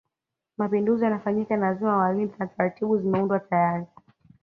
Mapinduzi 0.57 1.03
yanafanyika 1.03 1.57
na 1.57 1.65
lazima 1.67 1.91
wawalinde 1.91 2.33
na 2.39 2.47
taratibu 2.47 2.97
zimeundwa 2.97 3.39
tayari 3.39 3.85